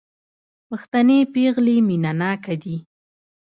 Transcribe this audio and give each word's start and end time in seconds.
پښتنې 0.69 1.19
پېغلې 1.33 1.75
مينه 1.87 2.11
ناکه 2.19 2.55
دي 2.63 2.75